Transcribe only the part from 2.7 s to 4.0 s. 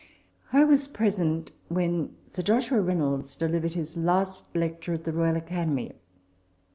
Reynolds delivered his